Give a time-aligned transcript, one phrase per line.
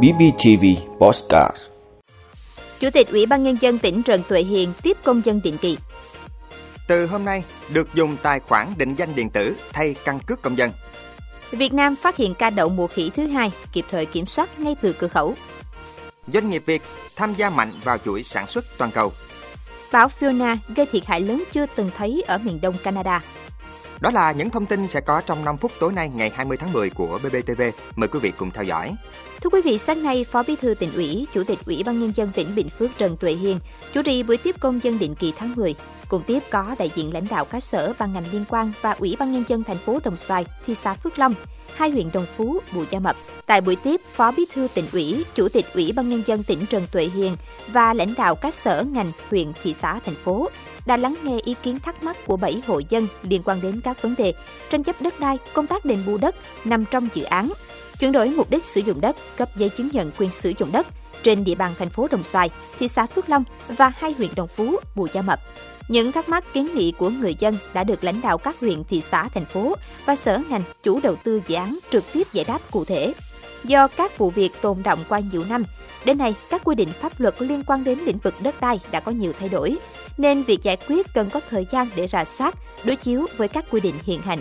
[0.00, 0.64] BBTV
[0.98, 1.56] Postcard
[2.80, 5.78] Chủ tịch Ủy ban Nhân dân tỉnh Trần Tuệ Hiền tiếp công dân định kỳ.
[6.88, 10.58] Từ hôm nay, được dùng tài khoản định danh điện tử thay căn cước công
[10.58, 10.70] dân.
[11.50, 14.76] Việt Nam phát hiện ca đậu mùa khỉ thứ hai, kịp thời kiểm soát ngay
[14.82, 15.34] từ cửa khẩu.
[16.26, 16.82] Doanh nghiệp Việt
[17.16, 19.12] tham gia mạnh vào chuỗi sản xuất toàn cầu.
[19.92, 23.22] Bão Fiona gây thiệt hại lớn chưa từng thấy ở miền đông Canada.
[24.02, 26.72] Đó là những thông tin sẽ có trong 5 phút tối nay ngày 20 tháng
[26.72, 27.62] 10 của BBTV.
[27.96, 28.94] Mời quý vị cùng theo dõi.
[29.40, 32.12] Thưa quý vị, sáng nay, Phó Bí thư tỉnh ủy, Chủ tịch Ủy ban Nhân
[32.14, 33.58] dân tỉnh Bình Phước Trần Tuệ Hiền
[33.92, 35.74] chủ trì buổi tiếp công dân định kỳ tháng 10.
[36.08, 39.16] Cùng tiếp có đại diện lãnh đạo các sở và ngành liên quan và Ủy
[39.18, 41.34] ban Nhân dân thành phố Đồng Xoài, thị xã Phước Long,
[41.74, 43.16] hai huyện Đồng Phú, Bù Gia Mập.
[43.46, 46.66] Tại buổi tiếp, Phó Bí thư tỉnh ủy, Chủ tịch Ủy ban Nhân dân tỉnh
[46.66, 47.36] Trần Tuệ Hiền
[47.68, 50.48] và lãnh đạo các sở ngành, huyện, thị xã, thành phố
[50.86, 54.02] đã lắng nghe ý kiến thắc mắc của 7 hộ dân liên quan đến các
[54.02, 54.34] vấn đề
[54.70, 57.52] tranh chấp đất đai, công tác đền bù đất nằm trong dự án,
[57.98, 60.86] chuyển đổi mục đích sử dụng đất, cấp giấy chứng nhận quyền sử dụng đất
[61.22, 64.48] trên địa bàn thành phố Đồng Xoài, thị xã Phước Long và hai huyện Đồng
[64.48, 65.40] Phú, Bù Gia Mập.
[65.88, 69.00] Những thắc mắc kiến nghị của người dân đã được lãnh đạo các huyện, thị
[69.00, 72.58] xã, thành phố và sở ngành chủ đầu tư dự án trực tiếp giải đáp
[72.70, 73.14] cụ thể.
[73.64, 75.64] Do các vụ việc tồn động qua nhiều năm,
[76.04, 79.00] đến nay các quy định pháp luật liên quan đến lĩnh vực đất đai đã
[79.00, 79.76] có nhiều thay đổi,
[80.18, 83.64] nên việc giải quyết cần có thời gian để rà soát, đối chiếu với các
[83.70, 84.38] quy định hiện hành.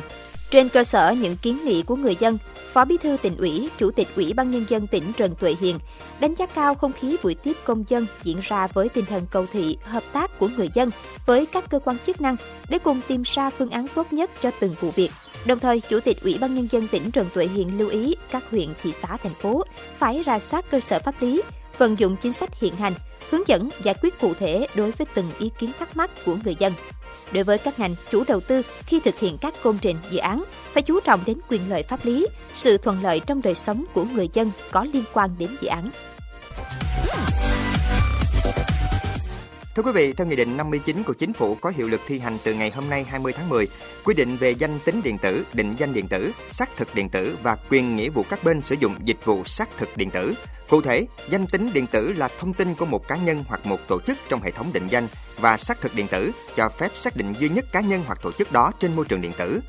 [0.50, 2.38] Trên cơ sở những kiến nghị của người dân,
[2.74, 5.80] Phó Bí thư tỉnh ủy, Chủ tịch Ủy ban Nhân dân tỉnh Trần Tuệ Hiền
[6.20, 9.46] đánh giá cao không khí buổi tiếp công dân diễn ra với tinh thần cầu
[9.54, 10.90] thị, hợp tác của người dân
[11.26, 12.36] với các cơ quan chức năng
[12.70, 15.12] để cùng tìm ra phương án tốt nhất cho từng vụ việc.
[15.46, 18.44] Đồng thời, Chủ tịch Ủy ban Nhân dân tỉnh Trần Tuệ Hiền lưu ý các
[18.52, 19.64] huyện, thị xã, thành phố
[19.98, 21.42] phải ra soát cơ sở pháp lý,
[21.78, 22.94] vận dụng chính sách hiện hành,
[23.30, 26.56] hướng dẫn giải quyết cụ thể đối với từng ý kiến thắc mắc của người
[26.60, 26.74] dân.
[27.32, 30.44] Đối với các ngành chủ đầu tư khi thực hiện các công trình dự án
[30.74, 34.04] phải chú trọng đến quyền lợi pháp lý, sự thuận lợi trong đời sống của
[34.04, 35.92] người dân có liên quan đến dự án.
[39.76, 42.38] Thưa quý vị, theo Nghị định 59 của Chính phủ có hiệu lực thi hành
[42.44, 43.68] từ ngày hôm nay 20 tháng 10,
[44.04, 47.38] quy định về danh tính điện tử, định danh điện tử, xác thực điện tử
[47.44, 50.34] và quyền nghĩa vụ các bên sử dụng dịch vụ xác thực điện tử.
[50.70, 53.80] Cụ thể, danh tính điện tử là thông tin của một cá nhân hoặc một
[53.88, 55.08] tổ chức trong hệ thống định danh
[55.40, 58.32] và xác thực điện tử cho phép xác định duy nhất cá nhân hoặc tổ
[58.32, 59.62] chức đó trên môi trường điện tử.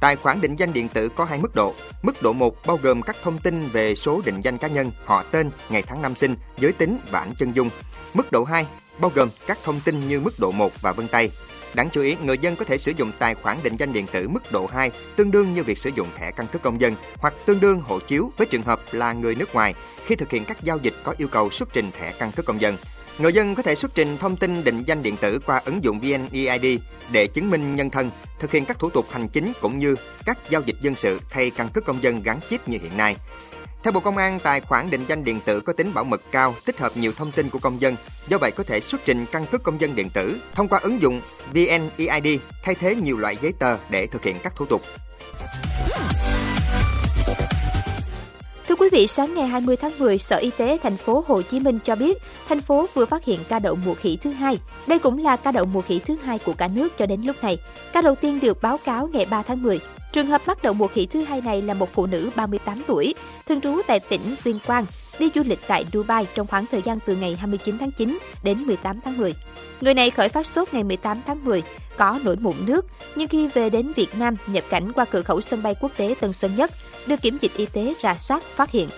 [0.00, 1.74] Tài khoản định danh điện tử có hai mức độ.
[2.02, 5.22] Mức độ 1 bao gồm các thông tin về số định danh cá nhân, họ
[5.22, 7.70] tên, ngày tháng năm sinh, giới tính và ảnh chân dung.
[8.14, 8.66] Mức độ 2
[8.98, 11.30] bao gồm các thông tin như mức độ 1 và vân tay.
[11.74, 14.28] Đáng chú ý, người dân có thể sử dụng tài khoản định danh điện tử
[14.28, 17.34] mức độ 2, tương đương như việc sử dụng thẻ căn cước công dân hoặc
[17.46, 19.74] tương đương hộ chiếu với trường hợp là người nước ngoài
[20.06, 22.60] khi thực hiện các giao dịch có yêu cầu xuất trình thẻ căn cước công
[22.60, 22.76] dân.
[23.20, 26.00] Người dân có thể xuất trình thông tin định danh điện tử qua ứng dụng
[26.00, 26.80] VNeID
[27.12, 30.38] để chứng minh nhân thân, thực hiện các thủ tục hành chính cũng như các
[30.50, 33.16] giao dịch dân sự thay căn cước công dân gắn chip như hiện nay.
[33.84, 36.54] Theo Bộ Công an, tài khoản định danh điện tử có tính bảo mật cao,
[36.64, 37.96] tích hợp nhiều thông tin của công dân,
[38.28, 41.02] do vậy có thể xuất trình căn cước công dân điện tử thông qua ứng
[41.02, 41.20] dụng
[41.52, 44.82] VNeID thay thế nhiều loại giấy tờ để thực hiện các thủ tục.
[48.70, 51.60] Thưa quý vị, sáng ngày 20 tháng 10, Sở Y tế thành phố Hồ Chí
[51.60, 54.58] Minh cho biết, thành phố vừa phát hiện ca đậu mùa khỉ thứ hai.
[54.86, 57.36] Đây cũng là ca đậu mùa khỉ thứ hai của cả nước cho đến lúc
[57.42, 57.58] này.
[57.92, 59.80] Ca đầu tiên được báo cáo ngày 3 tháng 10.
[60.12, 63.14] Trường hợp mắc đậu mùa khỉ thứ hai này là một phụ nữ 38 tuổi,
[63.48, 64.86] thường trú tại tỉnh Tuyên Quang,
[65.20, 68.58] đi du lịch tại Dubai trong khoảng thời gian từ ngày 29 tháng 9 đến
[68.58, 69.34] 18 tháng 10.
[69.80, 71.62] Người này khởi phát sốt ngày 18 tháng 10,
[71.96, 72.86] có nổi mụn nước,
[73.16, 76.14] nhưng khi về đến Việt Nam nhập cảnh qua cửa khẩu sân bay quốc tế
[76.20, 76.70] Tân Sơn Nhất,
[77.06, 78.88] được kiểm dịch y tế rà soát phát hiện.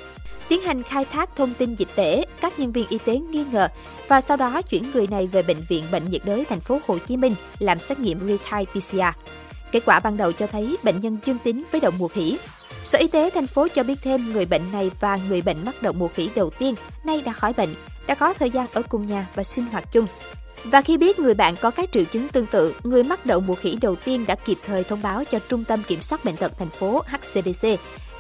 [0.49, 3.69] Tiến hành khai thác thông tin dịch tễ, các nhân viên y tế nghi ngờ
[4.09, 6.99] và sau đó chuyển người này về bệnh viện Bệnh nhiệt đới thành phố Hồ
[6.99, 9.19] Chí Minh làm xét nghiệm real-time PCR.
[9.73, 12.39] Kết quả ban đầu cho thấy bệnh nhân dương tính với đậu mùa khỉ.
[12.85, 15.83] Sở Y tế thành phố cho biết thêm người bệnh này và người bệnh mắc
[15.83, 17.75] đậu mùa khỉ đầu tiên nay đã khỏi bệnh,
[18.07, 20.07] đã có thời gian ở cùng nhà và sinh hoạt chung.
[20.65, 23.55] Và khi biết người bạn có các triệu chứng tương tự, người mắc đậu mùa
[23.55, 26.53] khỉ đầu tiên đã kịp thời thông báo cho Trung tâm Kiểm soát Bệnh tật
[26.59, 27.69] thành phố HCDC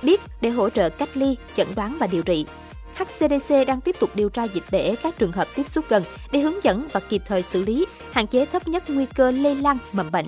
[0.02, 2.46] biết để hỗ trợ cách ly, chẩn đoán và điều trị.
[2.94, 6.40] HCDC đang tiếp tục điều tra dịch tễ các trường hợp tiếp xúc gần để
[6.40, 9.78] hướng dẫn và kịp thời xử lý, hạn chế thấp nhất nguy cơ lây lan
[9.92, 10.26] mầm bệnh.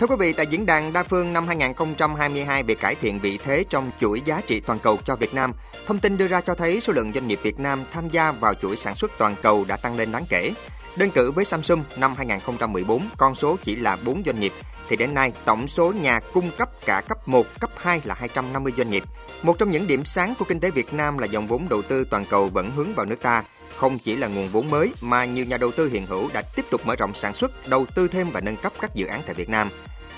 [0.00, 3.64] Thưa quý vị, tại diễn đàn đa phương năm 2022 về cải thiện vị thế
[3.70, 5.52] trong chuỗi giá trị toàn cầu cho Việt Nam,
[5.86, 8.54] thông tin đưa ra cho thấy số lượng doanh nghiệp Việt Nam tham gia vào
[8.54, 10.52] chuỗi sản xuất toàn cầu đã tăng lên đáng kể.
[10.96, 14.52] Đơn cử với Samsung năm 2014, con số chỉ là 4 doanh nghiệp,
[14.88, 18.72] thì đến nay tổng số nhà cung cấp cả cấp 1, cấp 2 là 250
[18.76, 19.02] doanh nghiệp.
[19.42, 22.04] Một trong những điểm sáng của kinh tế Việt Nam là dòng vốn đầu tư
[22.10, 23.44] toàn cầu vẫn hướng vào nước ta,
[23.76, 26.64] không chỉ là nguồn vốn mới mà nhiều nhà đầu tư hiện hữu đã tiếp
[26.70, 29.34] tục mở rộng sản xuất, đầu tư thêm và nâng cấp các dự án tại
[29.34, 29.68] Việt Nam.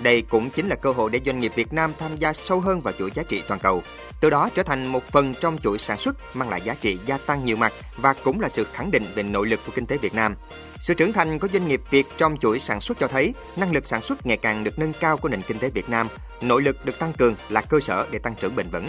[0.02, 2.80] Đây cũng chính là cơ hội để doanh nghiệp Việt Nam tham gia sâu hơn
[2.80, 3.82] vào chuỗi giá trị toàn cầu,
[4.20, 7.18] từ đó trở thành một phần trong chuỗi sản xuất mang lại giá trị gia
[7.18, 9.96] tăng nhiều mặt và cũng là sự khẳng định về nội lực của kinh tế
[9.96, 10.36] Việt Nam.
[10.80, 13.88] Sự trưởng thành của doanh nghiệp Việt trong chuỗi sản xuất cho thấy năng lực
[13.88, 16.08] sản xuất ngày càng được nâng cao của nền kinh tế Việt Nam,
[16.40, 18.88] nội lực được tăng cường là cơ sở để tăng trưởng bền vững.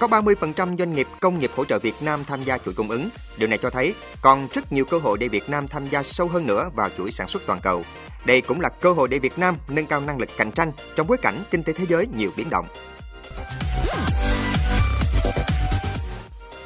[0.00, 3.08] Có 30% doanh nghiệp công nghiệp hỗ trợ Việt Nam tham gia chuỗi cung ứng.
[3.36, 6.28] Điều này cho thấy còn rất nhiều cơ hội để Việt Nam tham gia sâu
[6.28, 7.84] hơn nữa vào chuỗi sản xuất toàn cầu.
[8.24, 11.06] Đây cũng là cơ hội để Việt Nam nâng cao năng lực cạnh tranh trong
[11.06, 12.66] bối cảnh kinh tế thế giới nhiều biến động.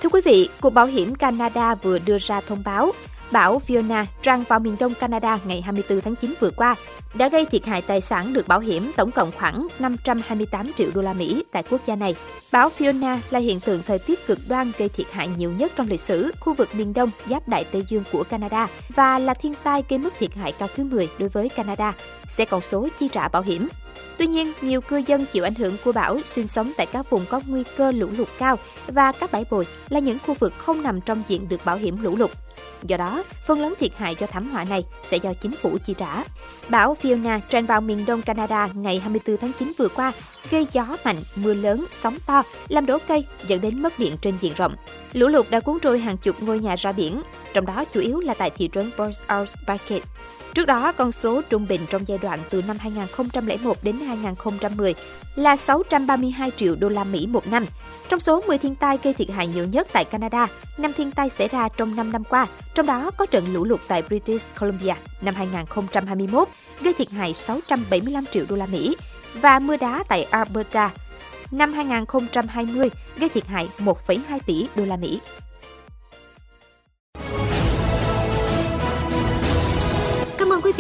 [0.03, 2.93] Thưa quý vị, Cục Bảo hiểm Canada vừa đưa ra thông báo
[3.35, 6.75] bão Fiona tràn vào miền đông Canada ngày 24 tháng 9 vừa qua
[7.15, 11.03] đã gây thiệt hại tài sản được bảo hiểm tổng cộng khoảng 528 triệu đô
[11.03, 12.15] la Mỹ tại quốc gia này.
[12.53, 15.89] Bão Fiona là hiện tượng thời tiết cực đoan gây thiệt hại nhiều nhất trong
[15.89, 19.55] lịch sử khu vực miền đông giáp đại Tây Dương của Canada và là thiên
[19.65, 21.95] tai gây mức thiệt hại cao thứ 10 đối với Canada,
[22.29, 23.69] sẽ còn số chi trả bảo hiểm.
[24.19, 27.27] Tuy nhiên, nhiều cư dân chịu ảnh hưởng của bão sinh sống tại các vùng
[27.27, 30.83] có nguy cơ lũ lụt cao và các bãi bồi là những khu vực không
[30.83, 32.31] nằm trong diện được bảo hiểm lũ lụt.
[32.83, 35.95] Do đó, phần lớn thiệt hại do thảm họa này sẽ do chính phủ chi
[35.99, 36.25] trả.
[36.69, 40.13] Bão Fiona tràn vào miền đông Canada ngày 24 tháng 9 vừa qua,
[40.51, 44.35] gây gió mạnh, mưa lớn, sóng to, làm đổ cây, dẫn đến mất điện trên
[44.41, 44.77] diện rộng.
[45.13, 47.23] Lũ lụt đã cuốn trôi hàng chục ngôi nhà ra biển,
[47.55, 50.03] trong đó chủ yếu là tại thị trấn Port Arthur Bucket.
[50.55, 54.95] Trước đó, con số trung bình trong giai đoạn từ năm 2001 đến 2010
[55.35, 57.67] là 632 triệu đô la Mỹ một năm.
[58.09, 61.31] Trong số 10 thiên tai gây thiệt hại nhiều nhất tại Canada, năm thiên tai
[61.31, 64.95] xảy ra trong 5 năm qua, trong đó có trận lũ lụt tại British Columbia
[65.21, 66.49] năm 2021
[66.81, 68.97] gây thiệt hại 675 triệu đô la Mỹ
[69.35, 70.91] và mưa đá tại Alberta
[71.51, 75.21] năm 2020 gây thiệt hại 1,2 tỷ đô la Mỹ.